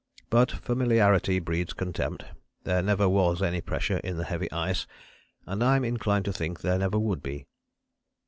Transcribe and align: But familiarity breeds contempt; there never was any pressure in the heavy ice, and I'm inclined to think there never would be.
But 0.31 0.49
familiarity 0.51 1.37
breeds 1.37 1.73
contempt; 1.73 2.25
there 2.63 2.81
never 2.81 3.07
was 3.07 3.39
any 3.43 3.61
pressure 3.61 3.97
in 3.97 4.17
the 4.17 4.23
heavy 4.23 4.51
ice, 4.51 4.87
and 5.45 5.63
I'm 5.63 5.85
inclined 5.85 6.25
to 6.25 6.33
think 6.33 6.61
there 6.61 6.79
never 6.79 6.97
would 6.97 7.21
be. 7.21 7.45